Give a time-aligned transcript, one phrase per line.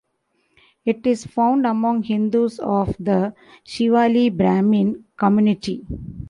[0.83, 5.85] It is found among Hindus of the Shivalli Brahmin community.